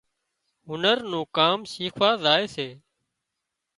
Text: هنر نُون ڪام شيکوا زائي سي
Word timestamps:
هنر 0.67 0.97
نُون 1.09 1.23
ڪام 1.37 1.59
شيکوا 1.71 2.09
زائي 2.23 2.45
سي 2.55 2.67